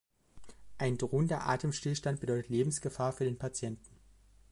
[0.79, 3.99] Ein drohender Atemstillstand bedeutet Lebensgefahr für den Patienten.